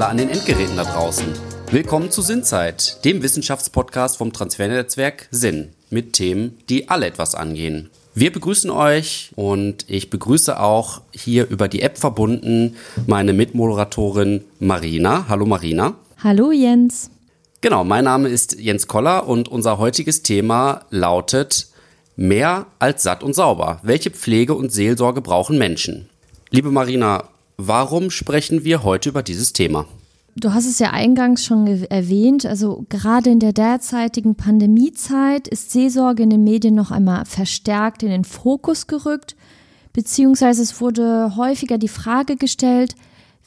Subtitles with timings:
[0.00, 1.26] alle an den Endgeräten da draußen.
[1.70, 7.90] Willkommen zu Sinnzeit, dem Wissenschaftspodcast vom Transfernetzwerk Sinn mit Themen, die alle etwas angehen.
[8.14, 12.76] Wir begrüßen euch und ich begrüße auch hier über die App verbunden
[13.06, 15.26] meine Mitmoderatorin Marina.
[15.28, 15.96] Hallo Marina.
[16.24, 17.10] Hallo Jens.
[17.60, 21.66] Genau, mein Name ist Jens Koller und unser heutiges Thema lautet
[22.16, 23.80] Mehr als satt und sauber.
[23.82, 26.08] Welche Pflege und Seelsorge brauchen Menschen?
[26.48, 27.24] Liebe Marina,
[27.66, 29.86] warum sprechen wir heute über dieses Thema?
[30.36, 36.22] Du hast es ja eingangs schon erwähnt, also gerade in der derzeitigen Pandemiezeit ist Seelsorge
[36.22, 39.36] in den Medien noch einmal verstärkt in den Fokus gerückt,
[39.92, 42.94] beziehungsweise es wurde häufiger die Frage gestellt,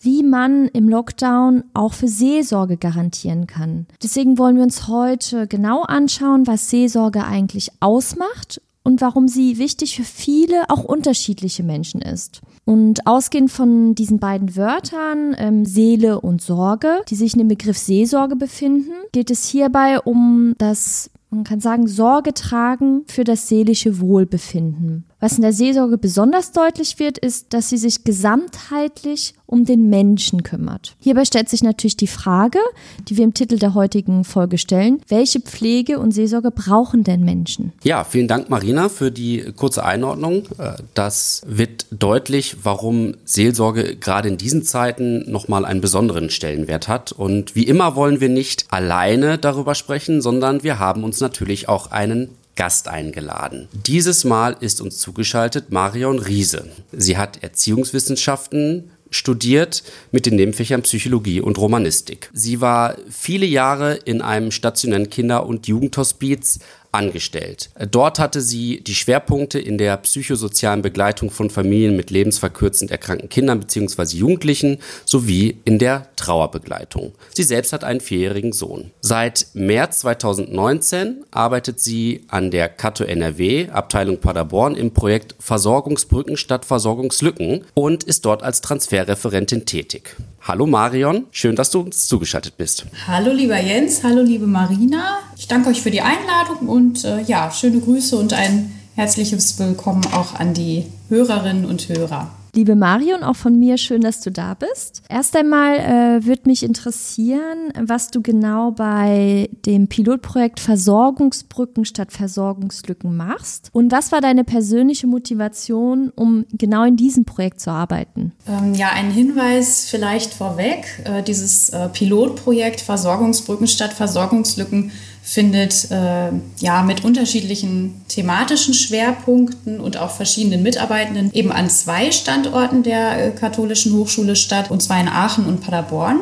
[0.02, 3.88] wie man im Lockdown auch für Seelsorge garantieren kann.
[4.03, 9.95] Deswegen wollen wir uns heute genau anschauen, was Seelsorge eigentlich ausmacht und warum sie wichtig
[9.95, 12.42] für viele, auch unterschiedliche Menschen ist.
[12.66, 17.78] Und ausgehend von diesen beiden Wörtern, ähm, Seele und Sorge, die sich in dem Begriff
[17.78, 24.00] Seelsorge befinden, geht es hierbei um das, man kann sagen, Sorge tragen für das seelische
[24.00, 25.05] Wohlbefinden.
[25.24, 30.44] Was in der Seelsorge besonders deutlich wird, ist, dass sie sich gesamtheitlich um den Menschen
[30.44, 30.98] kümmert.
[31.00, 32.60] Hierbei stellt sich natürlich die Frage,
[33.08, 37.72] die wir im Titel der heutigen Folge stellen, welche Pflege und Seelsorge brauchen denn Menschen?
[37.86, 40.44] Ja, vielen Dank Marina für die kurze Einordnung.
[40.58, 47.14] Äh, das wird deutlich, warum Seelsorge gerade in diesen Zeiten nochmal einen besonderen Stellenwert hat.
[47.14, 51.92] Und wie immer wollen wir nicht alleine darüber sprechen, sondern wir haben uns natürlich auch
[51.92, 53.68] einen Gast eingeladen.
[53.72, 56.70] Dieses Mal ist uns zugeschaltet Marion Riese.
[56.92, 62.30] Sie hat Erziehungswissenschaften studiert mit den Nebenfächern Psychologie und Romanistik.
[62.34, 66.60] Sie war viele Jahre in einem stationären Kinder- und Jugendhospiz
[66.94, 67.69] angestellt.
[67.91, 73.59] Dort hatte sie die Schwerpunkte in der psychosozialen Begleitung von Familien mit lebensverkürzend erkrankten Kindern
[73.59, 74.17] bzw.
[74.17, 77.14] Jugendlichen sowie in der Trauerbegleitung.
[77.33, 78.92] Sie selbst hat einen vierjährigen Sohn.
[79.02, 86.65] Seit März 2019 arbeitet sie an der Kato NRW, Abteilung Paderborn, im Projekt Versorgungsbrücken statt
[86.65, 90.15] Versorgungslücken und ist dort als Transferreferentin tätig.
[90.45, 92.86] Hallo Marion, schön, dass du uns zugeschaltet bist.
[93.08, 95.20] Hallo lieber Jens, hallo liebe Marina.
[95.37, 100.05] Ich danke euch für die Einladung und äh, ja, schöne Grüße und ein herzliches Willkommen
[100.14, 102.30] auch an die Hörerinnen und Hörer.
[102.55, 105.02] Liebe Marion, auch von mir schön, dass du da bist.
[105.09, 113.17] Erst einmal äh, würde mich interessieren, was du genau bei dem Pilotprojekt Versorgungsbrücken statt Versorgungslücken
[113.17, 113.69] machst.
[113.73, 118.33] Und was war deine persönliche Motivation, um genau in diesem Projekt zu arbeiten?
[118.47, 120.85] Ähm, ja, ein Hinweis vielleicht vorweg.
[121.05, 124.91] Äh, dieses äh, Pilotprojekt Versorgungsbrücken statt Versorgungslücken
[125.23, 132.84] findet äh, ja mit unterschiedlichen thematischen Schwerpunkten und auch verschiedenen Mitarbeitenden eben an zwei Standorten
[132.84, 136.19] der äh, katholischen Hochschule statt, und zwar in Aachen und Paderborn.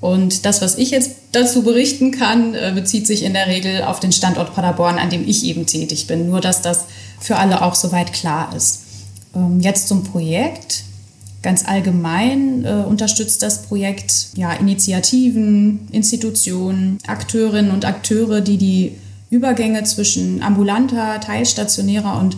[0.00, 4.00] Und das, was ich jetzt dazu berichten kann, äh, bezieht sich in der Regel auf
[4.00, 6.30] den Standort Paderborn, an dem ich eben tätig bin.
[6.30, 6.86] Nur, dass das
[7.20, 8.80] für alle auch soweit klar ist.
[9.36, 10.84] Ähm, jetzt zum Projekt.
[11.42, 18.92] Ganz allgemein äh, unterstützt das Projekt ja, Initiativen, Institutionen, Akteurinnen und Akteure, die die
[19.30, 22.36] Übergänge zwischen ambulanter, teilstationärer und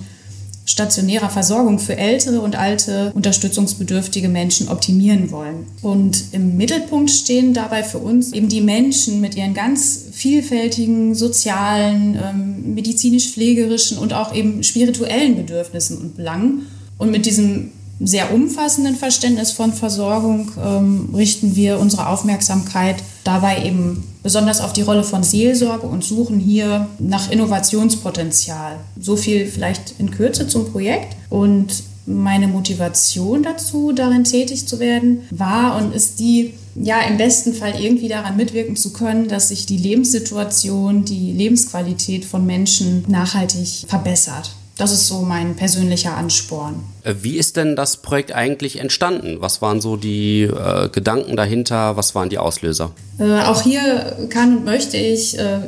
[0.71, 5.67] stationärer Versorgung für ältere und alte unterstützungsbedürftige Menschen optimieren wollen.
[5.83, 12.17] Und im Mittelpunkt stehen dabei für uns eben die Menschen mit ihren ganz vielfältigen sozialen,
[12.23, 16.67] ähm, medizinisch-pflegerischen und auch eben spirituellen Bedürfnissen und Belangen.
[16.99, 24.03] Und mit diesem sehr umfassenden Verständnis von Versorgung ähm, richten wir unsere Aufmerksamkeit dabei eben
[24.23, 28.77] besonders auf die Rolle von Seelsorge und suchen hier nach Innovationspotenzial.
[28.99, 31.17] So viel vielleicht in Kürze zum Projekt.
[31.29, 37.55] Und meine Motivation dazu, darin tätig zu werden, war und ist die, ja, im besten
[37.55, 43.85] Fall irgendwie daran mitwirken zu können, dass sich die Lebenssituation, die Lebensqualität von Menschen nachhaltig
[43.87, 44.51] verbessert.
[44.81, 46.83] Das ist so mein persönlicher Ansporn.
[47.03, 49.37] Äh, wie ist denn das Projekt eigentlich entstanden?
[49.41, 51.99] Was waren so die äh, Gedanken dahinter?
[51.99, 52.93] Was waren die Auslöser?
[53.19, 55.59] Äh, auch hier kann und möchte ich äh,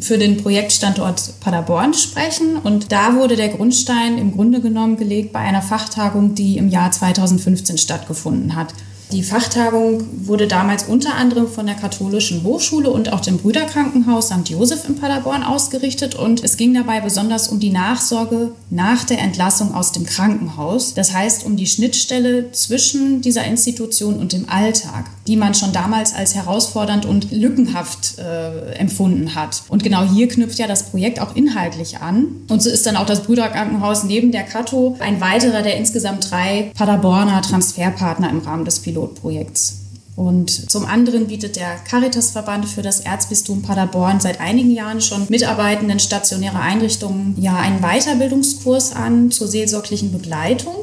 [0.00, 2.56] für den Projektstandort Paderborn sprechen.
[2.56, 6.90] Und da wurde der Grundstein im Grunde genommen gelegt bei einer Fachtagung, die im Jahr
[6.90, 8.72] 2015 stattgefunden hat.
[9.12, 14.48] Die Fachtagung wurde damals unter anderem von der Katholischen Hochschule und auch dem Brüderkrankenhaus St.
[14.48, 19.74] Josef in Paderborn ausgerichtet und es ging dabei besonders um die Nachsorge nach der Entlassung
[19.74, 20.94] aus dem Krankenhaus.
[20.94, 26.14] Das heißt um die Schnittstelle zwischen dieser Institution und dem Alltag, die man schon damals
[26.14, 29.64] als herausfordernd und lückenhaft äh, empfunden hat.
[29.68, 32.28] Und genau hier knüpft ja das Projekt auch inhaltlich an.
[32.48, 36.72] Und so ist dann auch das Brüderkrankenhaus neben der Kato ein weiterer der insgesamt drei
[36.74, 39.01] Paderborner Transferpartner im Rahmen des Piloten.
[39.02, 39.78] Pilotprojekts.
[40.14, 45.98] Und zum anderen bietet der Caritasverband für das Erzbistum Paderborn seit einigen Jahren schon Mitarbeitenden
[45.98, 50.74] stationärer Einrichtungen ja einen Weiterbildungskurs an zur seelsorglichen Begleitung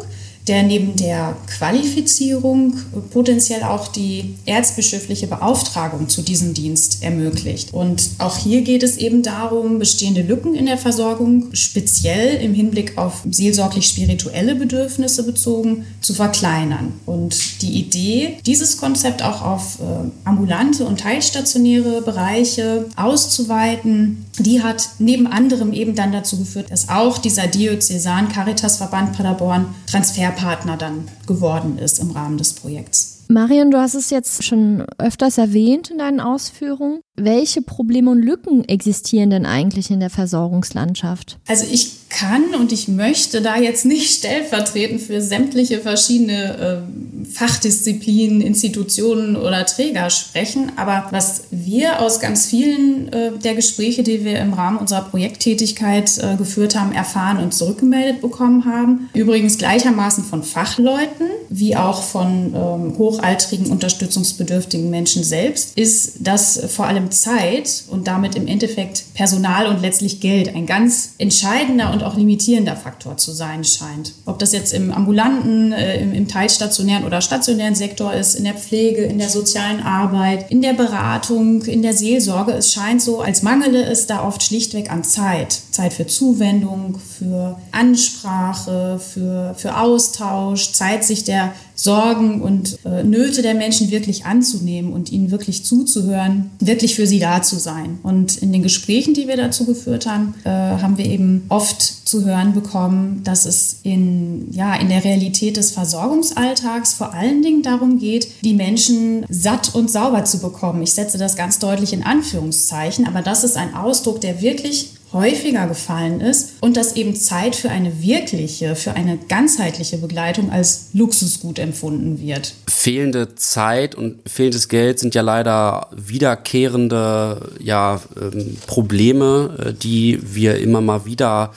[0.50, 2.74] der neben der Qualifizierung
[3.12, 7.72] potenziell auch die erzbischöfliche Beauftragung zu diesem Dienst ermöglicht.
[7.72, 12.98] Und auch hier geht es eben darum, bestehende Lücken in der Versorgung, speziell im Hinblick
[12.98, 16.94] auf seelsorglich-spirituelle Bedürfnisse bezogen, zu verkleinern.
[17.06, 24.90] Und die Idee, dieses Konzept auch auf äh, ambulante und teilstationäre Bereiche auszuweiten, die hat
[25.00, 31.08] neben anderem eben dann dazu geführt, dass auch dieser Diözesan Caritasverband Paderborn Transfer Partner dann
[31.28, 33.26] geworden ist im Rahmen des Projekts.
[33.32, 37.02] Marion, du hast es jetzt schon öfters erwähnt in deinen Ausführungen.
[37.24, 41.38] Welche Probleme und Lücken existieren denn eigentlich in der Versorgungslandschaft?
[41.48, 48.42] Also ich kann und ich möchte da jetzt nicht stellvertretend für sämtliche verschiedene äh, Fachdisziplinen,
[48.42, 50.72] Institutionen oder Träger sprechen.
[50.76, 56.18] Aber was wir aus ganz vielen äh, der Gespräche, die wir im Rahmen unserer Projekttätigkeit
[56.18, 62.54] äh, geführt haben, erfahren und zurückgemeldet bekommen haben, übrigens gleichermaßen von Fachleuten wie auch von
[62.56, 69.68] ähm, hochaltrigen, unterstützungsbedürftigen Menschen selbst, ist, dass vor allem Zeit und damit im Endeffekt Personal
[69.68, 74.14] und letztlich Geld ein ganz entscheidender und auch limitierender Faktor zu sein scheint.
[74.26, 78.54] Ob das jetzt im ambulanten, äh, im, im teilstationären oder stationären Sektor ist, in der
[78.54, 83.44] Pflege, in der sozialen Arbeit, in der Beratung, in der Seelsorge, es scheint so, als
[83.44, 85.60] mangele es da oft schlichtweg an Zeit.
[85.72, 93.42] Zeit für Zuwendung, für Ansprache, für, für Austausch, Zeit, sich der Sorgen und äh, Nöte
[93.42, 98.00] der Menschen wirklich anzunehmen und ihnen wirklich zuzuhören, wirklich für sie da zu sein.
[98.04, 102.26] Und in den Gesprächen, die wir dazu geführt haben, äh, haben wir eben oft zu
[102.26, 107.98] hören bekommen, dass es in, ja, in der Realität des Versorgungsalltags vor allen Dingen darum
[107.98, 110.82] geht, die Menschen satt und sauber zu bekommen.
[110.82, 115.68] Ich setze das ganz deutlich in Anführungszeichen, aber das ist ein Ausdruck, der wirklich häufiger
[115.68, 121.60] gefallen ist und dass eben Zeit für eine wirkliche, für eine ganzheitliche Begleitung als Luxusgut
[121.60, 122.54] empfunden wird.
[122.68, 130.60] Fehlende Zeit und fehlendes Geld sind ja leider wiederkehrende ja, ähm, Probleme, äh, die wir
[130.60, 131.54] immer mal wieder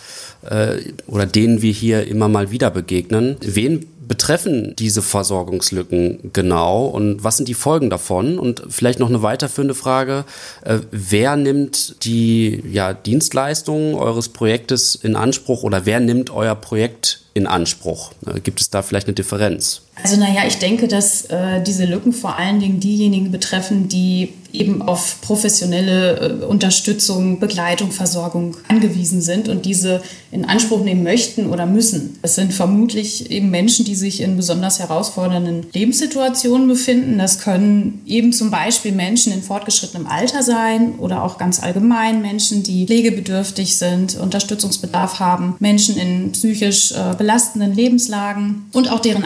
[0.48, 3.37] äh, oder denen wir hier immer mal wieder begegnen.
[3.40, 8.38] Wen betreffen diese Versorgungslücken genau und was sind die Folgen davon?
[8.38, 10.25] Und vielleicht noch eine weiterführende Frage,
[10.64, 17.20] äh, wer nimmt die ja, Dienstleistungen eures Projektes in Anspruch oder wer nimmt euer Projekt
[17.34, 18.12] in Anspruch?
[18.26, 19.82] Äh, gibt es da vielleicht eine Differenz?
[19.94, 24.82] Also naja, ich denke, dass äh, diese Lücken vor allen Dingen diejenigen betreffen, die eben
[24.82, 31.66] auf professionelle äh, Unterstützung, Begleitung, Versorgung angewiesen sind und diese in Anspruch nehmen möchten oder
[31.66, 32.18] müssen.
[32.22, 37.18] Es sind vermutlich eben Menschen, die sich in besonders herausfordernden Lebenssituationen befinden.
[37.18, 42.62] Das können eben zum Beispiel Menschen in fortgeschrittenem Alter sein oder auch ganz allgemein Menschen,
[42.62, 49.24] die pflegebedürftig sind, Unterstützungsbedarf haben, Menschen in psychisch äh, belastenden Lebenslagen und auch deren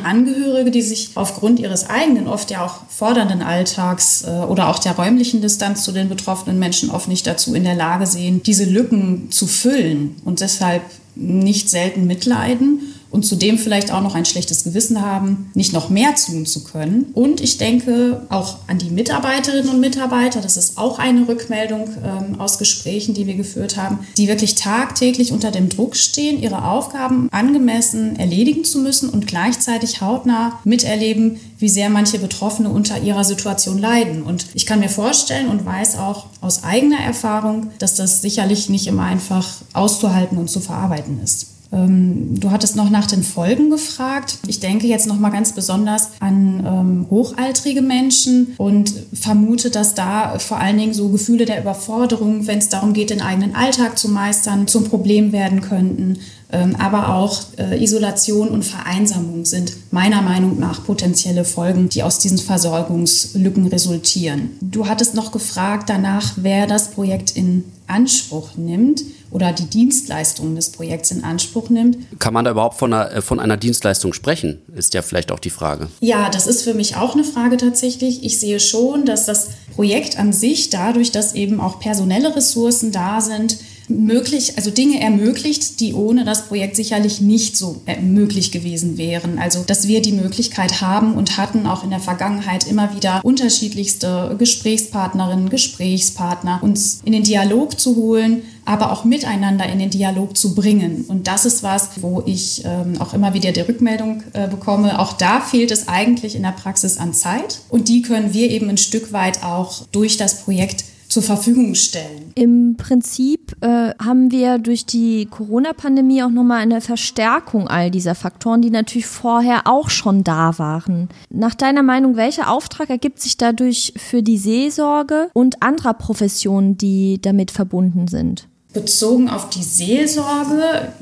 [0.57, 4.93] Angehörige, die sich aufgrund ihres eigenen, oft ja auch fordernden Alltags äh, oder auch der
[4.93, 9.31] räumlichen Distanz zu den betroffenen Menschen oft nicht dazu in der Lage sehen, diese Lücken
[9.31, 10.83] zu füllen und deshalb
[11.15, 16.15] nicht selten mitleiden und zudem vielleicht auch noch ein schlechtes Gewissen haben, nicht noch mehr
[16.15, 17.07] tun zu können.
[17.15, 22.41] Und ich denke auch an die Mitarbeiterinnen und Mitarbeiter, das ist auch eine Rückmeldung ähm,
[22.41, 27.29] aus Gesprächen, die wir geführt haben, die wirklich tagtäglich unter dem Druck stehen, ihre Aufgaben
[27.31, 33.79] angemessen erledigen zu müssen und gleichzeitig hautnah miterleben, wie sehr manche Betroffene unter ihrer Situation
[33.79, 34.23] leiden.
[34.23, 38.87] Und ich kann mir vorstellen und weiß auch aus eigener Erfahrung, dass das sicherlich nicht
[38.87, 41.56] immer einfach auszuhalten und zu verarbeiten ist.
[41.77, 44.39] Ähm, du hattest noch nach den Folgen gefragt.
[44.47, 50.39] Ich denke jetzt noch mal ganz besonders an ähm, hochaltrige Menschen und vermute, dass da
[50.39, 54.09] vor allen Dingen so Gefühle der Überforderung, wenn es darum geht, den eigenen Alltag zu
[54.09, 56.19] meistern, zum Problem werden könnten.
[56.53, 62.19] Ähm, aber auch äh, Isolation und Vereinsamung sind meiner Meinung nach potenzielle Folgen, die aus
[62.19, 64.51] diesen Versorgungslücken resultieren.
[64.61, 70.71] Du hattest noch gefragt danach, wer das Projekt in Anspruch nimmt oder die Dienstleistungen des
[70.71, 71.99] Projekts in Anspruch nimmt.
[72.21, 75.41] Kann man da überhaupt von einer, äh, von einer Dienstleistung sprechen, ist ja vielleicht auch
[75.41, 75.89] die Frage.
[76.01, 78.25] Ja, das ist für mich auch eine Frage tatsächlich.
[78.25, 83.21] Ich sehe schon, dass das Projekt an sich, dadurch, dass eben auch personelle Ressourcen da
[83.21, 88.99] sind, möglich, also Dinge ermöglicht, die ohne das Projekt sicherlich nicht so äh, möglich gewesen
[88.99, 89.39] wären.
[89.39, 94.35] Also, dass wir die Möglichkeit haben und hatten auch in der Vergangenheit immer wieder unterschiedlichste
[94.39, 100.55] Gesprächspartnerinnen, Gesprächspartner uns in den Dialog zu holen, aber auch miteinander in den Dialog zu
[100.55, 101.05] bringen.
[101.07, 104.99] Und das ist was, wo ich ähm, auch immer wieder die Rückmeldung äh, bekomme.
[104.99, 107.61] Auch da fehlt es eigentlich in der Praxis an Zeit.
[107.69, 110.85] Und die können wir eben ein Stück weit auch durch das Projekt
[111.17, 112.31] zur Verfügung stellen.
[112.35, 118.61] Im Prinzip äh, haben wir durch die Corona-Pandemie auch nochmal eine Verstärkung all dieser Faktoren,
[118.61, 121.09] die natürlich vorher auch schon da waren.
[121.31, 127.19] Nach deiner Meinung, welcher Auftrag ergibt sich dadurch für die Seelsorge und anderer Professionen, die
[127.19, 128.47] damit verbunden sind?
[128.77, 130.93] Bezogen auf die Seelsorge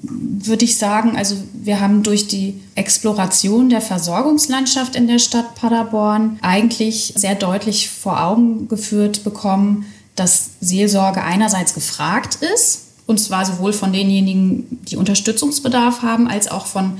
[0.00, 6.38] würde ich sagen, also wir haben durch die Exploration der Versorgungslandschaft in der Stadt Paderborn
[6.42, 13.72] eigentlich sehr deutlich vor Augen geführt bekommen, dass Seelsorge einerseits gefragt ist, und zwar sowohl
[13.72, 16.98] von denjenigen, die Unterstützungsbedarf haben, als auch von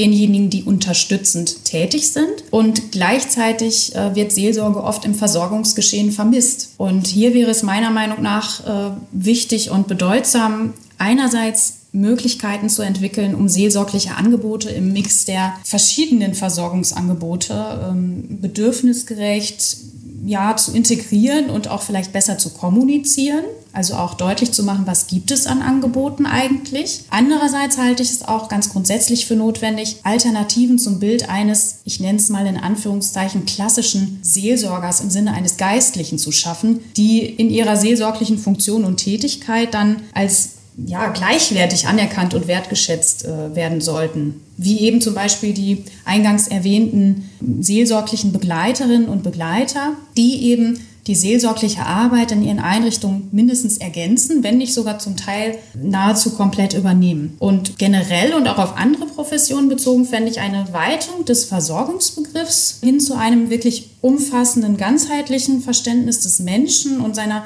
[0.00, 2.44] denjenigen, die unterstützend tätig sind.
[2.50, 6.70] Und gleichzeitig äh, wird Seelsorge oft im Versorgungsgeschehen vermisst.
[6.78, 13.34] Und hier wäre es meiner Meinung nach äh, wichtig und bedeutsam, einerseits Möglichkeiten zu entwickeln,
[13.34, 19.76] um seelsorgliche Angebote im Mix der verschiedenen Versorgungsangebote ähm, bedürfnisgerecht
[20.24, 25.06] ja, zu integrieren und auch vielleicht besser zu kommunizieren, also auch deutlich zu machen, was
[25.06, 27.04] gibt es an Angeboten eigentlich.
[27.10, 32.18] Andererseits halte ich es auch ganz grundsätzlich für notwendig, Alternativen zum Bild eines, ich nenne
[32.18, 37.76] es mal in Anführungszeichen, klassischen Seelsorgers im Sinne eines Geistlichen zu schaffen, die in ihrer
[37.76, 44.42] seelsorglichen Funktion und Tätigkeit dann als ja, gleichwertig anerkannt und wertgeschätzt äh, werden sollten.
[44.56, 51.86] Wie eben zum Beispiel die eingangs erwähnten seelsorglichen Begleiterinnen und Begleiter, die eben die seelsorgliche
[51.86, 57.36] Arbeit in ihren Einrichtungen mindestens ergänzen, wenn nicht sogar zum Teil nahezu komplett übernehmen.
[57.38, 63.00] Und generell und auch auf andere Professionen bezogen fände ich eine Weitung des Versorgungsbegriffs hin
[63.00, 67.44] zu einem wirklich umfassenden, ganzheitlichen Verständnis des Menschen und seiner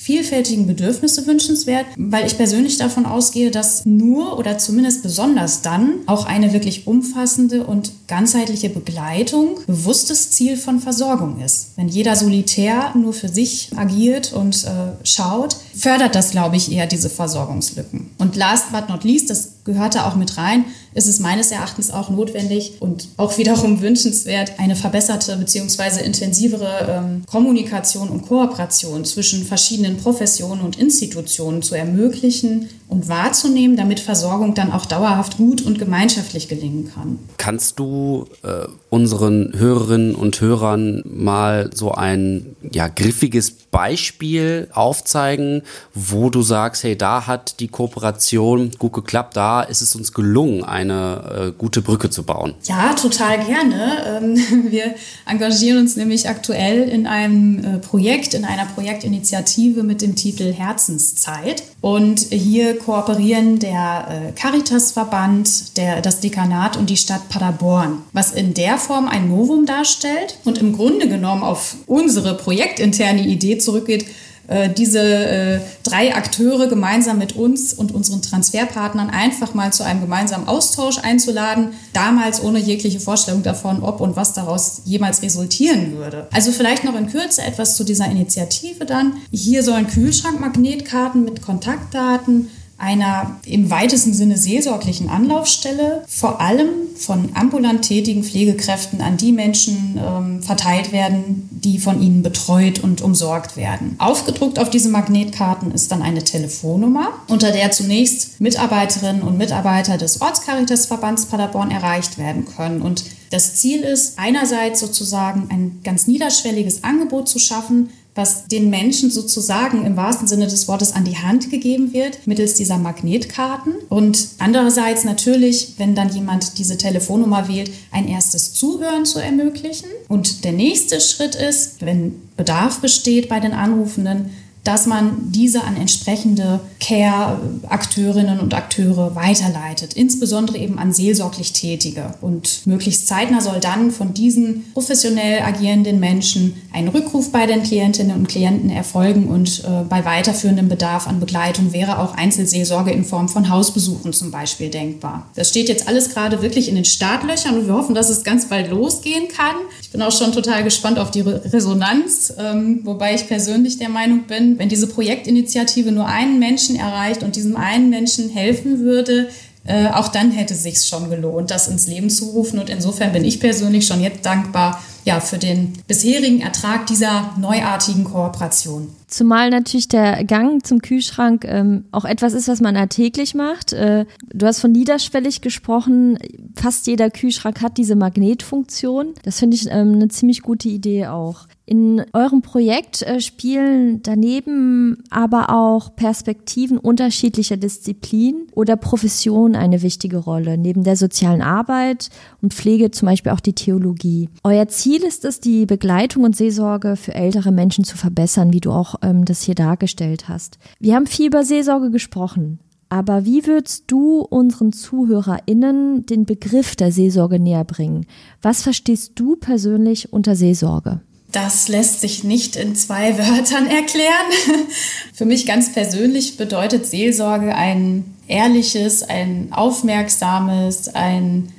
[0.00, 6.24] vielfältigen Bedürfnisse wünschenswert, weil ich persönlich davon ausgehe, dass nur oder zumindest besonders dann auch
[6.24, 11.72] eine wirklich umfassende und ganzheitliche Begleitung bewusstes Ziel von Versorgung ist.
[11.74, 16.86] Wenn jeder solitär nur für sich agiert und äh, schaut, fördert das, glaube ich, eher
[16.86, 18.10] diese Versorgungslücken.
[18.18, 21.90] Und last but not least, das gehört da auch mit rein, ist es meines Erachtens
[21.90, 26.02] auch notwendig und auch wiederum wünschenswert, eine verbesserte bzw.
[26.04, 34.00] intensivere ähm, Kommunikation und Kooperation zwischen verschiedenen Professionen und Institutionen zu ermöglichen und wahrzunehmen, damit
[34.00, 37.18] Versorgung dann auch dauerhaft gut und gemeinschaftlich gelingen kann.
[37.36, 46.30] Kannst du äh, unseren Hörerinnen und Hörern mal so ein ja, griffiges Beispiel aufzeigen, wo
[46.30, 51.48] du sagst, hey, da hat die Kooperation gut geklappt, da ist es uns gelungen, eine
[51.48, 52.54] äh, gute Brücke zu bauen?
[52.64, 54.20] Ja, total gerne.
[54.22, 54.36] Ähm,
[54.70, 54.94] wir
[55.26, 61.62] engagieren uns nämlich aktuell in einem äh, Projekt, in einer Projektinitiative mit dem Titel Herzenszeit.
[61.80, 68.54] Und hier kooperieren der äh, Caritasverband, der, das Dekanat und die Stadt Paderborn, was in
[68.54, 74.06] der Form ein Novum darstellt und im Grunde genommen auf unsere projektinterne Idee zurückgeht,
[74.48, 80.00] äh, diese äh, drei Akteure gemeinsam mit uns und unseren Transferpartnern einfach mal zu einem
[80.00, 86.28] gemeinsamen Austausch einzuladen, damals ohne jegliche Vorstellung davon, ob und was daraus jemals resultieren würde.
[86.32, 89.18] Also vielleicht noch in Kürze etwas zu dieser Initiative dann.
[89.30, 97.82] Hier sollen Kühlschrankmagnetkarten mit Kontaktdaten einer im weitesten Sinne seelsorglichen Anlaufstelle, vor allem von ambulant
[97.82, 103.96] tätigen Pflegekräften an die Menschen ähm, verteilt werden, die von ihnen betreut und umsorgt werden.
[103.98, 110.20] Aufgedruckt auf diese Magnetkarten ist dann eine Telefonnummer, unter der zunächst Mitarbeiterinnen und Mitarbeiter des
[110.20, 112.80] Ortscaritasverbands Paderborn erreicht werden können.
[112.80, 119.12] Und das Ziel ist einerseits sozusagen ein ganz niederschwelliges Angebot zu schaffen, was den Menschen
[119.12, 123.74] sozusagen im wahrsten Sinne des Wortes an die Hand gegeben wird, mittels dieser Magnetkarten.
[123.88, 129.88] Und andererseits natürlich, wenn dann jemand diese Telefonnummer wählt, ein erstes Zuhören zu ermöglichen.
[130.08, 134.30] Und der nächste Schritt ist, wenn Bedarf besteht bei den Anrufenden,
[134.64, 142.14] dass man diese an entsprechende Care-Akteurinnen und Akteure weiterleitet, insbesondere eben an seelsorglich Tätige.
[142.20, 148.16] Und möglichst zeitnah soll dann von diesen professionell agierenden Menschen ein Rückruf bei den Klientinnen
[148.16, 153.28] und Klienten erfolgen und äh, bei weiterführendem Bedarf an Begleitung wäre auch Einzelseelsorge in Form
[153.28, 155.28] von Hausbesuchen zum Beispiel denkbar.
[155.34, 158.48] Das steht jetzt alles gerade wirklich in den Startlöchern und wir hoffen, dass es ganz
[158.48, 159.56] bald losgehen kann.
[159.82, 164.24] Ich bin auch schon total gespannt auf die Resonanz, ähm, wobei ich persönlich der Meinung
[164.24, 169.28] bin, schön, wenn diese Projektinitiative nur einen Menschen erreicht und diesem einen Menschen helfen würde,
[169.64, 172.58] äh, auch dann hätte es sich schon gelohnt, das ins Leben zu rufen.
[172.58, 178.04] Und insofern bin ich persönlich schon jetzt dankbar ja, für den bisherigen Ertrag dieser neuartigen
[178.04, 178.88] Kooperation.
[179.06, 183.72] Zumal natürlich der Gang zum Kühlschrank ähm, auch etwas ist, was man alltäglich macht.
[183.72, 186.18] Äh, du hast von niederschwellig gesprochen.
[186.54, 189.14] Fast jeder Kühlschrank hat diese Magnetfunktion.
[189.22, 191.46] Das finde ich ähm, eine ziemlich gute Idee auch.
[191.70, 200.16] In eurem Projekt äh, spielen daneben aber auch Perspektiven unterschiedlicher Disziplinen oder Professionen eine wichtige
[200.16, 202.08] Rolle, neben der sozialen Arbeit
[202.40, 204.30] und Pflege zum Beispiel auch die Theologie.
[204.44, 208.70] Euer Ziel ist es, die Begleitung und Seelsorge für ältere Menschen zu verbessern, wie du
[208.70, 210.58] auch ähm, das hier dargestellt hast.
[210.80, 212.60] Wir haben viel über Seelsorge gesprochen.
[212.88, 218.06] Aber wie würdest du unseren ZuhörerInnen den Begriff der Seelsorge näher bringen?
[218.40, 221.02] Was verstehst du persönlich unter Seelsorge?
[221.30, 224.66] Das lässt sich nicht in zwei Wörtern erklären.
[225.12, 231.52] Für mich ganz persönlich bedeutet Seelsorge ein ehrliches, ein aufmerksames, ein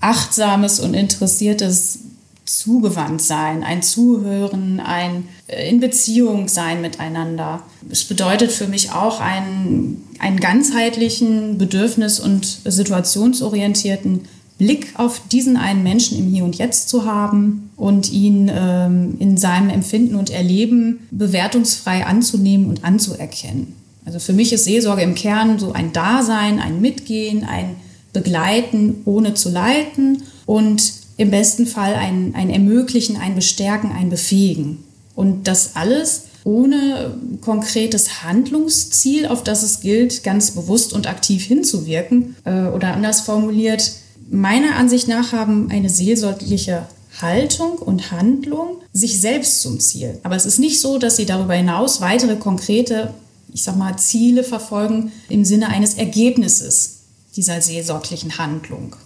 [0.00, 2.00] achtsames und interessiertes
[2.44, 7.62] Zugewandtsein, ein Zuhören, ein äh, in Beziehung sein miteinander.
[7.90, 14.28] Es bedeutet für mich auch einen, einen ganzheitlichen, bedürfnis- und situationsorientierten
[14.58, 19.36] Blick auf diesen einen Menschen im Hier und Jetzt zu haben und ihn ähm, in
[19.36, 23.74] seinem Empfinden und Erleben bewertungsfrei anzunehmen und anzuerkennen.
[24.04, 27.76] Also für mich ist Seelsorge im Kern so ein Dasein, ein Mitgehen, ein
[28.12, 34.84] Begleiten, ohne zu leiten und im besten Fall ein, ein Ermöglichen, ein Bestärken, ein Befähigen.
[35.14, 42.36] Und das alles ohne konkretes Handlungsziel, auf das es gilt, ganz bewusst und aktiv hinzuwirken.
[42.44, 43.92] Äh, oder anders formuliert,
[44.30, 46.86] meiner Ansicht nach haben eine seelsorgliche
[47.20, 50.18] Haltung und Handlung sich selbst zum Ziel.
[50.22, 53.14] Aber es ist nicht so, dass sie darüber hinaus weitere konkrete,
[53.52, 57.00] ich sag mal, Ziele verfolgen im Sinne eines Ergebnisses
[57.36, 58.96] dieser seelsorglichen Handlung.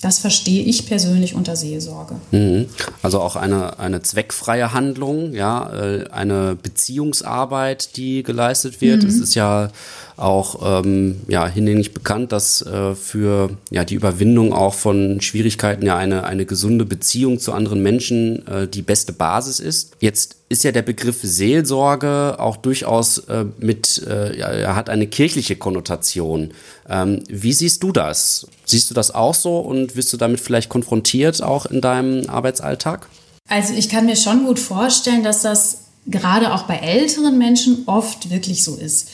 [0.00, 2.16] Das verstehe ich persönlich unter Seelsorge.
[2.32, 2.66] Mhm.
[3.02, 9.04] Also auch eine, eine zweckfreie Handlung, ja, äh, eine Beziehungsarbeit, die geleistet wird.
[9.04, 9.08] Mhm.
[9.08, 9.70] Es ist ja
[10.16, 15.96] auch ähm, ja, hinlänglich bekannt, dass äh, für ja, die Überwindung auch von Schwierigkeiten ja
[15.96, 19.96] eine, eine gesunde Beziehung zu anderen Menschen äh, die beste Basis ist.
[20.00, 25.56] Jetzt ist ja der Begriff Seelsorge auch durchaus äh, mit, äh, ja, hat eine kirchliche
[25.56, 26.52] Konnotation.
[26.88, 28.46] Ähm, wie siehst du das?
[28.66, 33.08] Siehst du das auch so und wirst du damit vielleicht konfrontiert auch in deinem Arbeitsalltag?
[33.48, 38.30] Also ich kann mir schon gut vorstellen, dass das gerade auch bei älteren Menschen oft
[38.30, 39.08] wirklich so ist.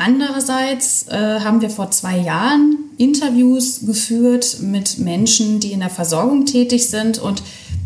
[0.00, 6.46] Andererseits äh, haben wir vor zwei Jahren Interviews geführt mit Menschen, die in der Versorgung
[6.46, 7.42] tätig sind und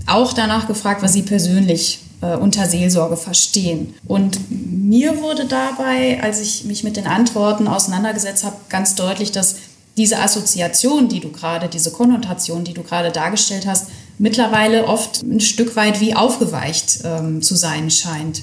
[0.07, 3.95] auch danach gefragt, was sie persönlich äh, unter Seelsorge verstehen.
[4.07, 9.57] Und mir wurde dabei, als ich mich mit den Antworten auseinandergesetzt habe, ganz deutlich, dass
[9.97, 15.41] diese Assoziation, die du gerade, diese Konnotation, die du gerade dargestellt hast, mittlerweile oft ein
[15.41, 18.43] Stück weit wie aufgeweicht ähm, zu sein scheint.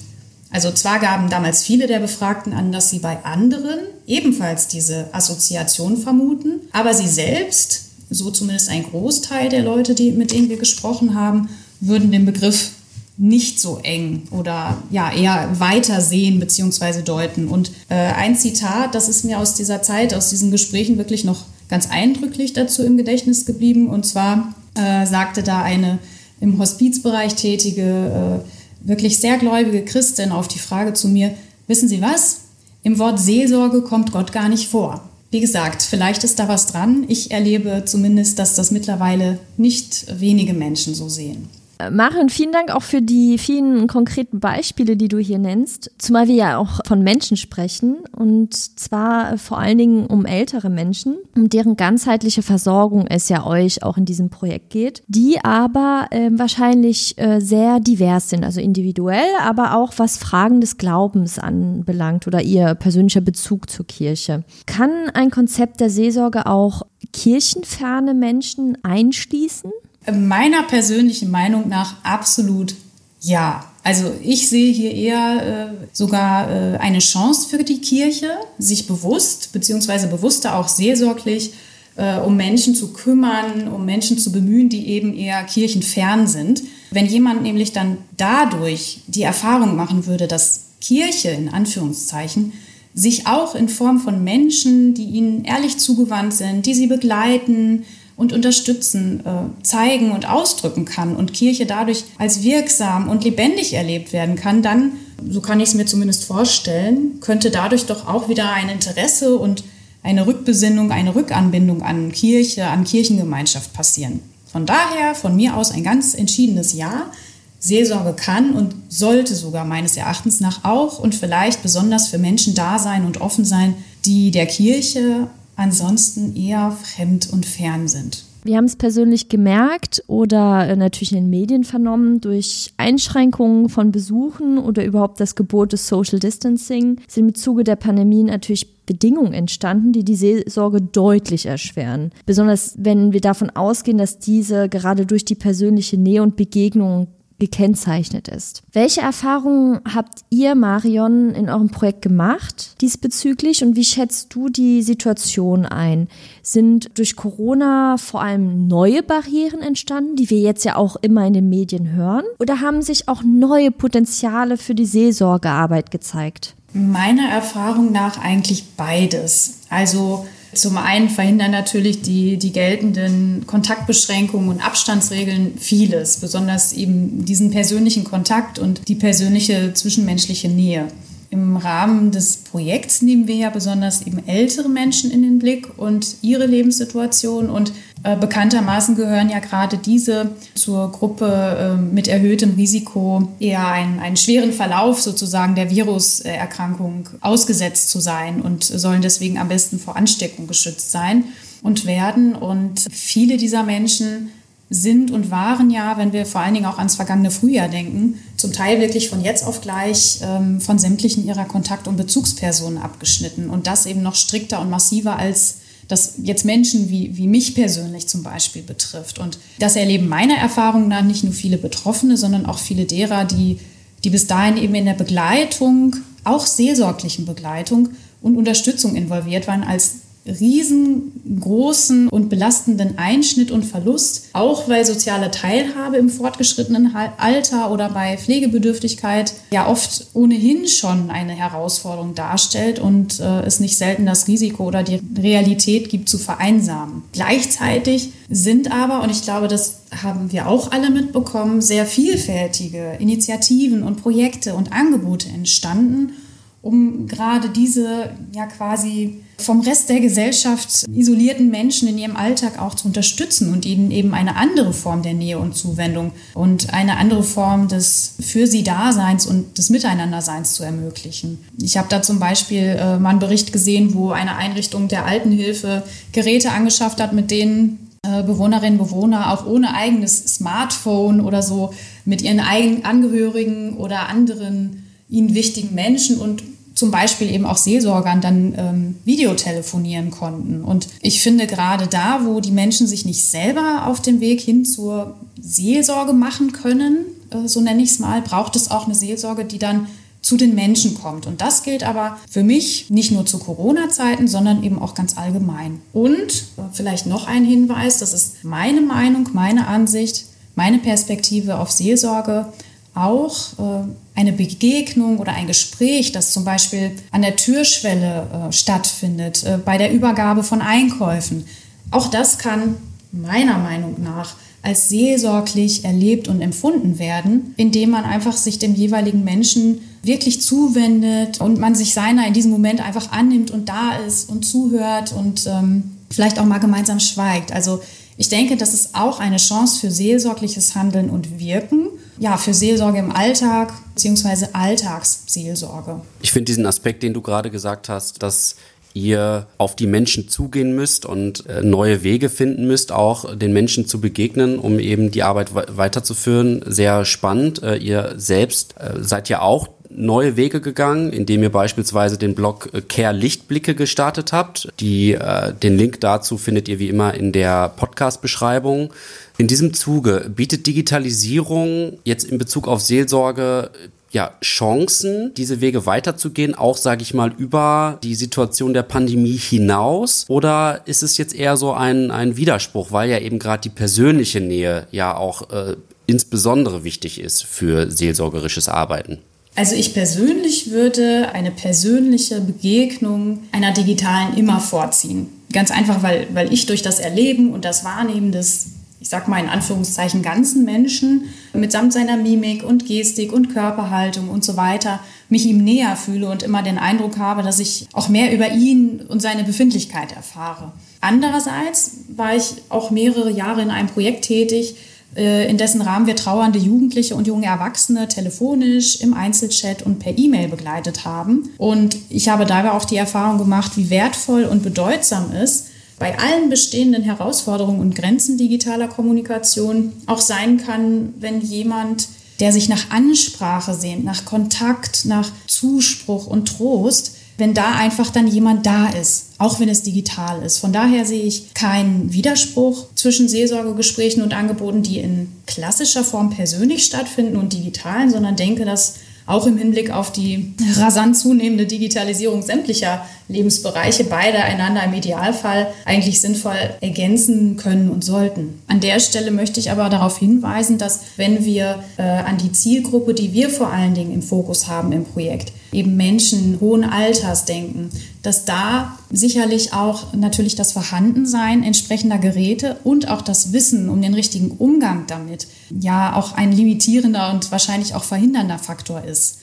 [0.51, 5.97] Also zwar gaben damals viele der Befragten an, dass sie bei anderen ebenfalls diese Assoziation
[5.97, 11.15] vermuten, aber sie selbst, so zumindest ein Großteil der Leute, die, mit denen wir gesprochen
[11.15, 12.71] haben, würden den Begriff
[13.17, 17.01] nicht so eng oder ja eher weiter sehen bzw.
[17.03, 17.47] deuten.
[17.47, 21.45] Und äh, ein Zitat, das ist mir aus dieser Zeit, aus diesen Gesprächen wirklich noch
[21.69, 23.87] ganz eindrücklich dazu im Gedächtnis geblieben.
[23.87, 25.99] Und zwar äh, sagte da eine
[26.39, 31.33] im Hospizbereich tätige äh, wirklich sehr gläubige Christin auf die Frage zu mir,
[31.67, 32.41] wissen Sie was?
[32.83, 35.01] Im Wort Seelsorge kommt Gott gar nicht vor.
[35.29, 37.05] Wie gesagt, vielleicht ist da was dran.
[37.07, 41.47] Ich erlebe zumindest, dass das mittlerweile nicht wenige Menschen so sehen.
[41.89, 45.91] Marion, vielen Dank auch für die vielen konkreten Beispiele, die du hier nennst.
[45.97, 51.17] Zumal wir ja auch von Menschen sprechen und zwar vor allen Dingen um ältere Menschen,
[51.35, 56.29] um deren ganzheitliche Versorgung es ja euch auch in diesem Projekt geht, die aber äh,
[56.33, 62.41] wahrscheinlich äh, sehr divers sind, also individuell, aber auch was Fragen des Glaubens anbelangt oder
[62.41, 64.43] ihr persönlicher Bezug zur Kirche.
[64.65, 69.71] Kann ein Konzept der Seelsorge auch kirchenferne Menschen einschließen?
[70.09, 72.75] Meiner persönlichen Meinung nach absolut
[73.21, 73.65] ja.
[73.83, 79.53] Also ich sehe hier eher äh, sogar äh, eine Chance für die Kirche, sich bewusst
[79.53, 81.53] beziehungsweise bewusster auch seelsorglich
[81.95, 86.63] äh, um Menschen zu kümmern, um Menschen zu bemühen, die eben eher kirchenfern sind.
[86.91, 92.53] Wenn jemand nämlich dann dadurch die Erfahrung machen würde, dass Kirche in Anführungszeichen
[92.93, 97.85] sich auch in Form von Menschen, die ihnen ehrlich zugewandt sind, die sie begleiten,
[98.21, 104.13] und unterstützen, äh, zeigen und ausdrücken kann und Kirche dadurch als wirksam und lebendig erlebt
[104.13, 104.91] werden kann, dann
[105.27, 109.63] so kann ich es mir zumindest vorstellen, könnte dadurch doch auch wieder ein Interesse und
[110.03, 114.19] eine Rückbesinnung, eine Rückanbindung an Kirche, an Kirchengemeinschaft passieren.
[114.45, 117.09] Von daher von mir aus ein ganz entschiedenes Ja.
[117.57, 122.77] Seelsorge kann und sollte sogar meines Erachtens nach auch und vielleicht besonders für Menschen da
[122.77, 125.27] sein und offen sein, die der Kirche
[125.61, 128.25] ansonsten eher fremd und fern sind.
[128.43, 133.91] Wir haben es persönlich gemerkt oder äh, natürlich in den Medien vernommen, durch Einschränkungen von
[133.91, 139.33] Besuchen oder überhaupt das Gebot des Social Distancing sind im Zuge der Pandemie natürlich Bedingungen
[139.33, 142.11] entstanden, die die Seelsorge deutlich erschweren.
[142.25, 147.07] Besonders wenn wir davon ausgehen, dass diese gerade durch die persönliche Nähe und Begegnung
[147.41, 148.61] gekennzeichnet ist.
[148.71, 154.83] Welche Erfahrungen habt ihr, Marion, in eurem Projekt gemacht diesbezüglich und wie schätzt du die
[154.83, 156.07] Situation ein?
[156.43, 161.33] Sind durch Corona vor allem neue Barrieren entstanden, die wir jetzt ja auch immer in
[161.33, 162.25] den Medien hören?
[162.37, 166.53] Oder haben sich auch neue Potenziale für die Seelsorgearbeit gezeigt?
[166.73, 169.61] Meiner Erfahrung nach eigentlich beides.
[169.71, 177.51] Also zum einen verhindern natürlich die, die geltenden Kontaktbeschränkungen und Abstandsregeln vieles, besonders eben diesen
[177.51, 180.87] persönlichen Kontakt und die persönliche zwischenmenschliche Nähe.
[181.29, 186.17] Im Rahmen des Projekts nehmen wir ja besonders eben ältere Menschen in den Blick und
[186.21, 187.49] ihre Lebenssituation.
[187.49, 187.71] Und
[188.03, 194.53] bekanntermaßen gehören ja gerade diese zur Gruppe äh, mit erhöhtem Risiko, eher einen, einen schweren
[194.53, 200.91] Verlauf sozusagen der Viruserkrankung ausgesetzt zu sein und sollen deswegen am besten vor Ansteckung geschützt
[200.91, 201.25] sein
[201.61, 202.35] und werden.
[202.35, 204.31] Und viele dieser Menschen
[204.71, 208.53] sind und waren ja, wenn wir vor allen Dingen auch ans vergangene Frühjahr denken, zum
[208.53, 213.49] Teil wirklich von jetzt auf gleich ähm, von sämtlichen ihrer Kontakt- und Bezugspersonen abgeschnitten.
[213.49, 215.57] Und das eben noch strikter und massiver als
[215.91, 219.19] das jetzt Menschen wie, wie mich persönlich zum Beispiel betrifft.
[219.19, 223.59] Und das erleben meiner Erfahrung nach nicht nur viele Betroffene, sondern auch viele derer, die,
[224.03, 227.89] die bis dahin eben in der Begleitung, auch seelsorglichen Begleitung
[228.21, 235.97] und Unterstützung involviert waren, als riesengroßen und belastenden Einschnitt und Verlust, auch weil soziale Teilhabe
[235.97, 243.41] im fortgeschrittenen Alter oder bei Pflegebedürftigkeit ja oft ohnehin schon eine Herausforderung darstellt und äh,
[243.41, 247.03] es nicht selten das Risiko oder die Realität gibt zu vereinsamen.
[247.13, 253.83] Gleichzeitig sind aber, und ich glaube, das haben wir auch alle mitbekommen, sehr vielfältige Initiativen
[253.83, 256.13] und Projekte und Angebote entstanden,
[256.61, 262.75] um gerade diese ja quasi vom Rest der Gesellschaft isolierten Menschen in ihrem Alltag auch
[262.75, 267.23] zu unterstützen und ihnen eben eine andere Form der Nähe und Zuwendung und eine andere
[267.23, 271.39] Form des für sie Daseins und des Miteinanderseins zu ermöglichen.
[271.59, 275.81] Ich habe da zum Beispiel äh, mal einen Bericht gesehen, wo eine Einrichtung der Altenhilfe
[276.11, 281.73] Geräte angeschafft hat, mit denen äh, Bewohnerinnen und Bewohner auch ohne eigenes Smartphone oder so
[282.05, 286.41] mit ihren eigenen Angehörigen oder anderen ihnen wichtigen Menschen und
[286.81, 290.63] zum Beispiel eben auch Seelsorgern dann ähm, Videotelefonieren konnten.
[290.63, 294.65] Und ich finde gerade da, wo die Menschen sich nicht selber auf den Weg hin
[294.65, 299.45] zur Seelsorge machen können, äh, so nenne ich es mal, braucht es auch eine Seelsorge,
[299.45, 299.89] die dann
[300.23, 301.27] zu den Menschen kommt.
[301.27, 305.83] Und das gilt aber für mich nicht nur zu Corona-Zeiten, sondern eben auch ganz allgemein.
[305.93, 311.69] Und äh, vielleicht noch ein Hinweis, das ist meine Meinung, meine Ansicht, meine Perspektive auf
[311.69, 312.47] Seelsorge
[312.93, 313.83] auch äh,
[314.15, 319.77] eine Begegnung oder ein Gespräch, das zum Beispiel an der Türschwelle äh, stattfindet, äh, bei
[319.77, 321.45] der Übergabe von Einkäufen,
[321.91, 322.77] auch das kann
[323.11, 329.23] meiner Meinung nach als seelsorglich erlebt und empfunden werden, indem man einfach sich dem jeweiligen
[329.23, 334.29] Menschen wirklich zuwendet und man sich seiner in diesem Moment einfach annimmt und da ist
[334.29, 337.51] und zuhört und ähm, vielleicht auch mal gemeinsam schweigt.
[337.51, 337.81] Also
[338.17, 341.87] ich denke, das ist auch eine Chance für seelsorgliches Handeln und Wirken
[342.21, 346.01] ja, für Seelsorge im Alltag beziehungsweise Alltagsseelsorge.
[346.21, 348.57] Ich finde diesen Aspekt, den du gerade gesagt hast, dass
[348.93, 353.87] ihr auf die Menschen zugehen müsst und äh, neue Wege finden müsst, auch den Menschen
[353.87, 356.63] zu begegnen, um eben die Arbeit weiterzuführen.
[356.67, 357.63] Sehr spannend.
[357.63, 362.69] Äh, ihr selbst äh, seid ja auch neue Wege gegangen, indem ihr beispielsweise den Blog
[362.89, 364.69] Care Lichtblicke gestartet habt.
[364.79, 368.93] Die, äh, den Link dazu findet ihr wie immer in der Podcast-Beschreibung.
[369.37, 373.71] In diesem Zuge bietet Digitalisierung jetzt in Bezug auf Seelsorge
[374.11, 380.25] ja, Chancen, diese Wege weiterzugehen, auch, sage ich mal, über die Situation der Pandemie hinaus?
[380.27, 384.41] Oder ist es jetzt eher so ein, ein Widerspruch, weil ja eben gerade die persönliche
[384.41, 385.75] Nähe ja auch äh,
[386.07, 389.19] insbesondere wichtig ist für seelsorgerisches Arbeiten?
[389.55, 395.27] Also ich persönlich würde eine persönliche Begegnung einer digitalen immer vorziehen.
[395.51, 398.67] Ganz einfach, weil, weil ich durch das Erleben und das Wahrnehmen des
[399.01, 404.45] ich sag mal in Anführungszeichen, ganzen Menschen mitsamt seiner Mimik und Gestik und Körperhaltung und
[404.45, 408.31] so weiter mich ihm näher fühle und immer den Eindruck habe, dass ich auch mehr
[408.31, 410.71] über ihn und seine Befindlichkeit erfahre.
[411.01, 414.75] Andererseits war ich auch mehrere Jahre in einem Projekt tätig,
[415.15, 420.47] in dessen Rahmen wir trauernde Jugendliche und junge Erwachsene telefonisch, im Einzelchat und per E-Mail
[420.47, 421.49] begleitet haben.
[421.57, 425.65] Und ich habe dabei auch die Erfahrung gemacht, wie wertvoll und bedeutsam es
[425.99, 432.07] bei allen bestehenden Herausforderungen und Grenzen digitaler Kommunikation auch sein kann, wenn jemand,
[432.39, 438.27] der sich nach Ansprache sehnt, nach Kontakt, nach Zuspruch und Trost, wenn da einfach dann
[438.27, 440.59] jemand da ist, auch wenn es digital ist.
[440.59, 446.85] Von daher sehe ich keinen Widerspruch zwischen Seelsorgegesprächen und Angeboten, die in klassischer Form persönlich
[446.85, 453.05] stattfinden und digitalen, sondern denke, dass auch im Hinblick auf die rasant zunehmende Digitalisierung sämtlicher
[453.27, 458.61] Lebensbereiche beide einander im Idealfall eigentlich sinnvoll ergänzen können und sollten.
[458.67, 463.13] An der Stelle möchte ich aber darauf hinweisen, dass wenn wir äh, an die Zielgruppe,
[463.13, 467.89] die wir vor allen Dingen im Fokus haben im Projekt, eben Menschen hohen Alters denken,
[468.21, 474.13] dass da sicherlich auch natürlich das Vorhandensein entsprechender Geräte und auch das Wissen um den
[474.13, 479.39] richtigen Umgang damit ja auch ein limitierender und wahrscheinlich auch verhindernder Faktor ist.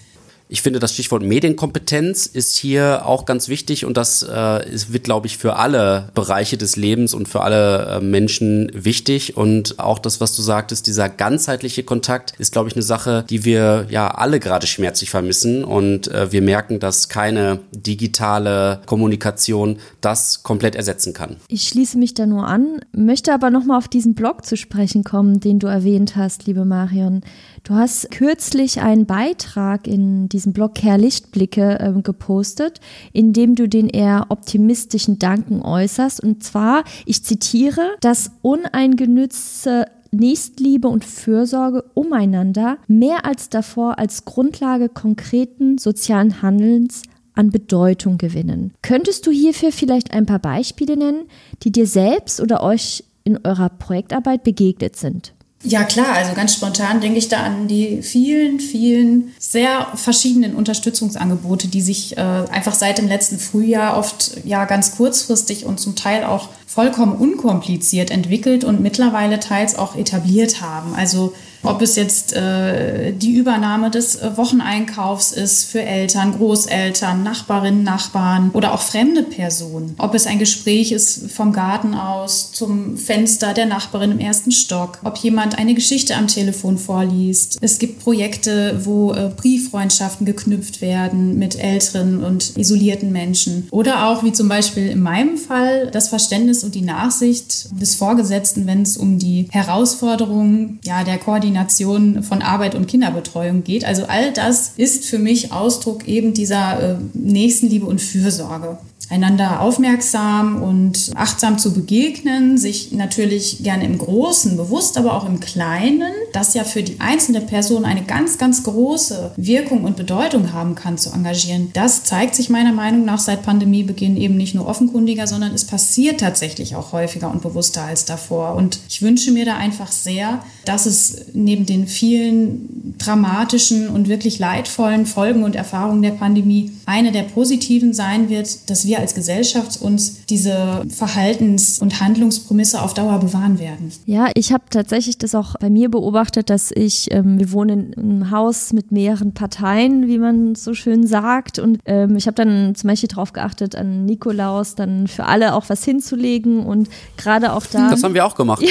[0.51, 5.27] Ich finde, das Stichwort Medienkompetenz ist hier auch ganz wichtig und das äh, wird, glaube
[5.27, 9.37] ich, für alle Bereiche des Lebens und für alle äh, Menschen wichtig.
[9.37, 13.45] Und auch das, was du sagtest, dieser ganzheitliche Kontakt ist, glaube ich, eine Sache, die
[13.45, 15.65] wir ja alle gerade schmerzlich vermissen.
[15.65, 21.37] Und äh, wir merken, dass keine digitale Kommunikation das komplett ersetzen kann.
[21.49, 25.41] Ich schließe mich da nur an, möchte aber nochmal auf diesen Blog zu sprechen kommen,
[25.41, 27.21] den du erwähnt hast, liebe Marion.
[27.65, 32.81] Du hast kürzlich einen Beitrag in diesem Blog Care Lichtblicke äh, gepostet,
[33.13, 36.23] in dem du den eher optimistischen Danken äußerst.
[36.23, 44.89] Und zwar, ich zitiere, das uneingenützte Nächstliebe und Fürsorge umeinander mehr als davor als Grundlage
[44.89, 47.03] konkreten sozialen Handelns
[47.35, 48.73] an Bedeutung gewinnen.
[48.83, 51.27] Könntest du hierfür vielleicht ein paar Beispiele nennen,
[51.65, 55.35] die dir selbst oder euch in eurer Projektarbeit begegnet sind?
[55.65, 61.67] Ja klar, also ganz spontan denke ich da an die vielen, vielen sehr verschiedenen Unterstützungsangebote,
[61.67, 66.23] die sich äh, einfach seit dem letzten Frühjahr oft ja ganz kurzfristig und zum Teil
[66.25, 70.95] auch vollkommen unkompliziert entwickelt und mittlerweile teils auch etabliert haben.
[70.95, 77.83] Also ob es jetzt äh, die Übernahme des äh, Wocheneinkaufs ist für Eltern, Großeltern, Nachbarinnen,
[77.83, 79.95] Nachbarn oder auch fremde Personen.
[79.99, 84.99] Ob es ein Gespräch ist vom Garten aus zum Fenster der Nachbarin im ersten Stock.
[85.05, 87.59] Ob jemand eine Geschichte am Telefon vorliest.
[87.61, 93.69] Es gibt Projekte, wo äh, Brieffreundschaften geknüpft werden mit älteren und isolierten Menschen.
[93.71, 98.67] Oder auch, wie zum Beispiel in meinem Fall, das Verständnis und die Nachsicht des Vorgesetzten,
[98.67, 103.85] wenn es um die Herausforderungen ja, der Koordination Koordination von Arbeit und Kinderbetreuung geht.
[103.85, 108.79] Also all das ist für mich Ausdruck eben dieser äh, Nächstenliebe und Fürsorge
[109.11, 115.41] einander aufmerksam und achtsam zu begegnen, sich natürlich gerne im Großen bewusst, aber auch im
[115.41, 120.75] Kleinen, das ja für die einzelne Person eine ganz, ganz große Wirkung und Bedeutung haben
[120.75, 121.71] kann, zu engagieren.
[121.73, 126.21] Das zeigt sich meiner Meinung nach seit Pandemiebeginn eben nicht nur offenkundiger, sondern es passiert
[126.21, 128.55] tatsächlich auch häufiger und bewusster als davor.
[128.57, 134.39] Und ich wünsche mir da einfach sehr, dass es neben den vielen dramatischen und wirklich
[134.39, 139.81] leidvollen Folgen und Erfahrungen der Pandemie eine der positiven sein wird, dass wir als Gesellschaft
[139.81, 143.93] uns diese Verhaltens- und Handlungsprämisse auf Dauer bewahren werden.
[144.07, 148.11] Ja, ich habe tatsächlich das auch bei mir beobachtet, dass ich, ähm, wir wohnen in
[148.11, 151.59] einem Haus mit mehreren Parteien, wie man so schön sagt.
[151.59, 155.69] Und ähm, ich habe dann zum Beispiel darauf geachtet, an Nikolaus dann für alle auch
[155.69, 157.91] was hinzulegen und gerade auch da.
[157.91, 158.63] Das haben wir auch gemacht.
[158.63, 158.69] Ja,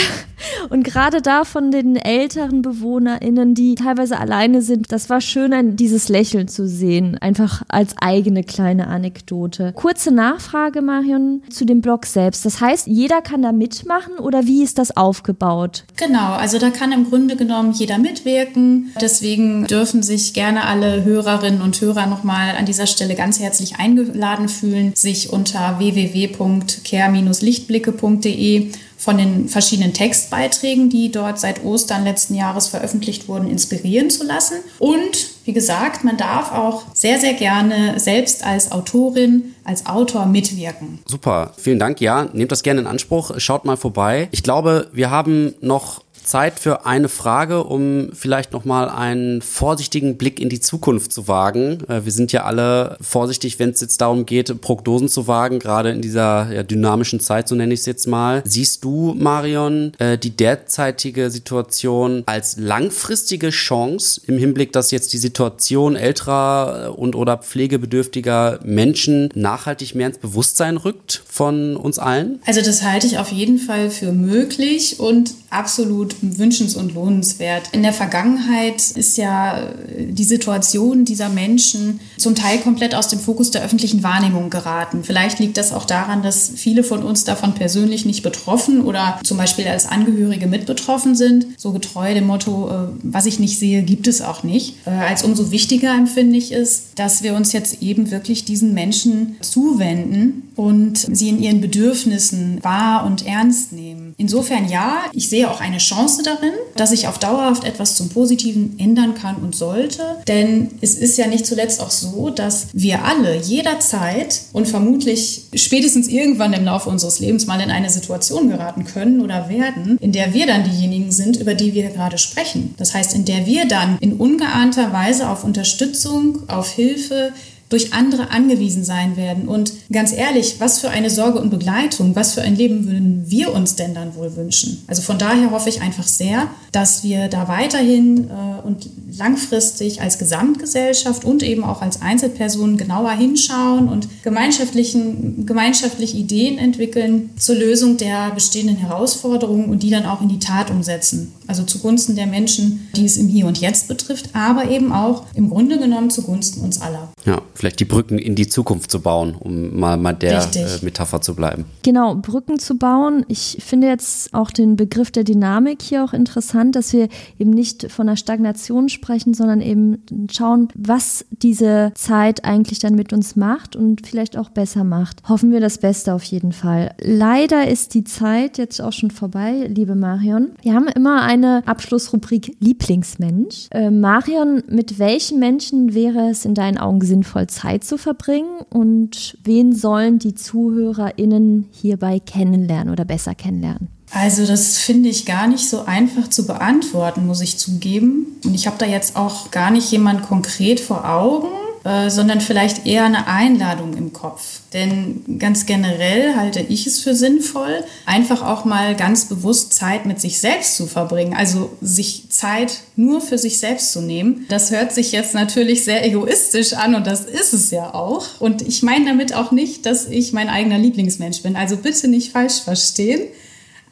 [0.70, 6.10] und gerade da von den älteren BewohnerInnen, die teilweise alleine sind, das war schön, dieses
[6.10, 7.18] Lächeln zu sehen.
[7.18, 9.74] Einfach als eigene kleine Anekdote.
[9.74, 12.44] Kurze Nachfrage, Marion, zu dem Blog selbst.
[12.46, 15.84] Das heißt, jeder kann da mitmachen oder wie ist das aufgebaut?
[15.96, 18.92] Genau, also da kann im Grunde genommen jeder mitwirken.
[19.00, 24.50] Deswegen dürfen sich gerne alle Hörerinnen und Hörer nochmal an dieser Stelle ganz herzlich eingeladen
[24.50, 28.72] fühlen, sich unter www.care-lichtblicke.de
[29.08, 34.58] von den verschiedenen Textbeiträgen, die dort seit Ostern letzten Jahres veröffentlicht wurden, inspirieren zu lassen.
[34.80, 41.00] Und wie gesagt, man darf auch sehr, sehr gerne selbst als Autorin, als Autor mitwirken.
[41.06, 42.02] Super, vielen Dank.
[42.02, 43.32] Ja, nehmt das gerne in Anspruch.
[43.38, 44.28] Schaut mal vorbei.
[44.32, 50.40] Ich glaube, wir haben noch Zeit für eine Frage, um vielleicht nochmal einen vorsichtigen Blick
[50.40, 51.80] in die Zukunft zu wagen.
[51.88, 55.92] Äh, wir sind ja alle vorsichtig, wenn es jetzt darum geht, Prognosen zu wagen, gerade
[55.92, 58.44] in dieser ja, dynamischen Zeit, so nenne ich es jetzt mal.
[58.46, 65.18] Siehst du, Marion, äh, die derzeitige Situation als langfristige Chance im Hinblick, dass jetzt die
[65.18, 72.40] Situation älterer und oder pflegebedürftiger Menschen nachhaltig mehr ins Bewusstsein rückt von uns allen?
[72.46, 77.70] Also das halte ich auf jeden Fall für möglich und absolut wünschens- und lohnenswert.
[77.72, 83.52] In der Vergangenheit ist ja die Situation dieser Menschen zum Teil komplett aus dem Fokus
[83.52, 85.04] der öffentlichen Wahrnehmung geraten.
[85.04, 89.38] Vielleicht liegt das auch daran, dass viele von uns davon persönlich nicht betroffen oder zum
[89.38, 91.48] Beispiel als Angehörige mit betroffen sind.
[91.58, 94.76] So getreu dem Motto, äh, was ich nicht sehe, gibt es auch nicht.
[94.86, 99.38] Äh, als umso wichtiger empfinde ich es, dass wir uns jetzt eben wirklich diesen Menschen
[99.42, 103.87] zuwenden und sie in ihren Bedürfnissen wahr und ernst nehmen.
[104.20, 108.78] Insofern ja, ich sehe auch eine Chance darin, dass sich auf dauerhaft etwas zum Positiven
[108.80, 110.02] ändern kann und sollte.
[110.28, 116.08] Denn es ist ja nicht zuletzt auch so, dass wir alle jederzeit und vermutlich spätestens
[116.08, 120.34] irgendwann im Laufe unseres Lebens mal in eine Situation geraten können oder werden, in der
[120.34, 122.74] wir dann diejenigen sind, über die wir gerade sprechen.
[122.78, 127.34] Das heißt, in der wir dann in ungeahnter Weise auf Unterstützung, auf Hilfe,
[127.70, 129.48] durch andere angewiesen sein werden.
[129.48, 133.54] Und ganz ehrlich, was für eine Sorge und Begleitung, was für ein Leben würden wir
[133.54, 134.84] uns denn dann wohl wünschen?
[134.88, 140.18] Also von daher hoffe ich einfach sehr, dass wir da weiterhin äh, und langfristig als
[140.18, 147.98] Gesamtgesellschaft und eben auch als Einzelpersonen genauer hinschauen und gemeinschaftlichen, gemeinschaftlich Ideen entwickeln zur Lösung
[147.98, 151.34] der bestehenden Herausforderungen und die dann auch in die Tat umsetzen.
[151.48, 155.50] Also zugunsten der Menschen, die es im Hier und Jetzt betrifft, aber eben auch im
[155.50, 157.10] Grunde genommen zugunsten uns aller.
[157.26, 161.22] Ja, vielleicht die Brücken in die Zukunft zu bauen, um mal, mal der äh, Metapher
[161.22, 161.66] zu bleiben.
[161.84, 163.26] Genau, Brücken zu bauen.
[163.28, 167.92] Ich finde jetzt auch den Begriff der Dynamik hier auch interessant, dass wir eben nicht
[167.92, 173.76] von einer Stagnation sprechen, sondern eben schauen, was diese Zeit eigentlich dann mit uns macht
[173.76, 175.28] und vielleicht auch besser macht.
[175.28, 176.94] Hoffen wir das Beste auf jeden Fall.
[177.02, 180.52] Leider ist die Zeit jetzt auch schon vorbei, liebe Marion.
[180.62, 183.68] Wir haben immer eine Abschlussrubrik Lieblingsmensch.
[183.72, 189.38] Äh, Marion, mit welchen Menschen wäre es in deinen Augen sinnvoll, Zeit zu verbringen und
[189.44, 193.90] wen sollen die ZuhörerInnen hierbei kennenlernen oder besser kennenlernen?
[194.12, 198.40] Also das finde ich gar nicht so einfach zu beantworten, muss ich zugeben.
[198.46, 201.48] Und ich habe da jetzt auch gar nicht jemand konkret vor Augen.
[201.88, 204.60] Äh, sondern vielleicht eher eine Einladung im Kopf.
[204.74, 210.20] Denn ganz generell halte ich es für sinnvoll, einfach auch mal ganz bewusst Zeit mit
[210.20, 211.34] sich selbst zu verbringen.
[211.34, 214.46] Also sich Zeit nur für sich selbst zu nehmen.
[214.50, 218.42] Das hört sich jetzt natürlich sehr egoistisch an und das ist es ja auch.
[218.42, 221.56] Und ich meine damit auch nicht, dass ich mein eigener Lieblingsmensch bin.
[221.56, 223.22] Also bitte nicht falsch verstehen.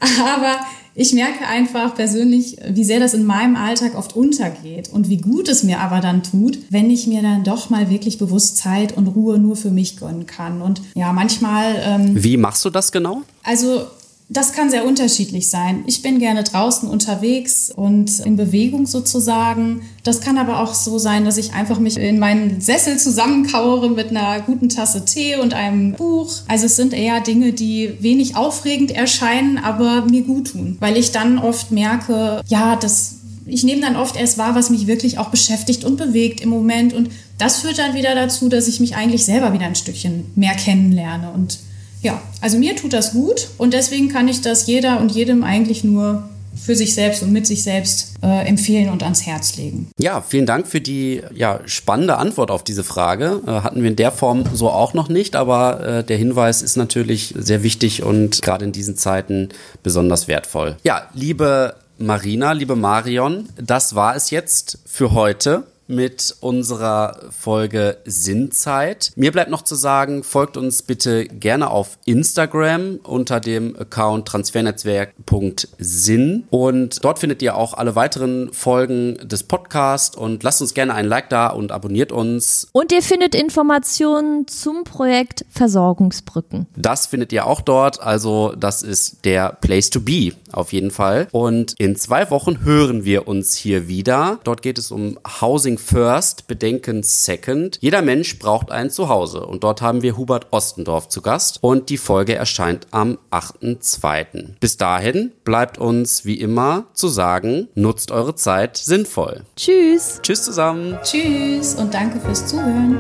[0.20, 0.60] Aber
[0.98, 5.50] ich merke einfach persönlich, wie sehr das in meinem Alltag oft untergeht und wie gut
[5.50, 9.08] es mir aber dann tut, wenn ich mir dann doch mal wirklich bewusst Zeit und
[9.08, 10.62] Ruhe nur für mich gönnen kann.
[10.62, 11.76] Und ja, manchmal.
[11.84, 13.24] Ähm, wie machst du das genau?
[13.44, 13.86] Also
[14.28, 15.84] das kann sehr unterschiedlich sein.
[15.86, 19.82] Ich bin gerne draußen unterwegs und in Bewegung sozusagen.
[20.04, 24.10] Das kann aber auch so sein, dass ich einfach mich in meinen Sessel zusammenkauere mit
[24.10, 26.32] einer guten Tasse Tee und einem Buch.
[26.48, 31.12] Also es sind eher Dinge, die wenig aufregend erscheinen, aber mir gut tun, weil ich
[31.12, 35.30] dann oft merke, ja, das ich nehme dann oft erst wahr, was mich wirklich auch
[35.30, 36.94] beschäftigt und bewegt im Moment.
[36.94, 40.56] Und das führt dann wieder dazu, dass ich mich eigentlich selber wieder ein Stückchen mehr
[40.56, 41.60] kennenlerne und
[42.06, 45.84] ja, also mir tut das gut und deswegen kann ich das jeder und jedem eigentlich
[45.84, 49.90] nur für sich selbst und mit sich selbst äh, empfehlen und ans Herz legen.
[50.00, 53.42] Ja, vielen Dank für die ja, spannende Antwort auf diese Frage.
[53.46, 56.78] Äh, hatten wir in der Form so auch noch nicht, aber äh, der Hinweis ist
[56.78, 59.50] natürlich sehr wichtig und gerade in diesen Zeiten
[59.82, 60.78] besonders wertvoll.
[60.84, 69.12] Ja, liebe Marina, liebe Marion, das war es jetzt für heute mit unserer Folge Sinnzeit.
[69.16, 76.46] Mir bleibt noch zu sagen, folgt uns bitte gerne auf Instagram unter dem Account transfernetzwerk.sinn
[76.50, 81.06] und dort findet ihr auch alle weiteren Folgen des Podcasts und lasst uns gerne ein
[81.06, 82.68] Like da und abonniert uns.
[82.72, 86.68] Und ihr findet Informationen zum Projekt Versorgungsbrücken.
[86.76, 91.28] Das findet ihr auch dort, also das ist der Place to be auf jeden Fall.
[91.32, 94.40] Und in zwei Wochen hören wir uns hier wieder.
[94.44, 97.78] Dort geht es um Housing First, Bedenken Second.
[97.82, 99.46] Jeder Mensch braucht ein Zuhause.
[99.46, 101.60] Und dort haben wir Hubert Ostendorf zu Gast.
[101.62, 104.56] Und die Folge erscheint am 8.2.
[104.60, 109.44] Bis dahin bleibt uns wie immer zu sagen, nutzt eure Zeit sinnvoll.
[109.56, 110.20] Tschüss.
[110.22, 110.98] Tschüss zusammen.
[111.04, 112.98] Tschüss und danke fürs Zuhören.